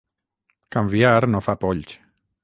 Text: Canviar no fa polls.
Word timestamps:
Canviar 0.75 1.21
no 1.33 1.43
fa 1.49 1.55
polls. 1.65 1.93